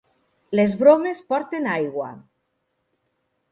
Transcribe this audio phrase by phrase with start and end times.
[0.59, 2.09] Les bromes porten aigua.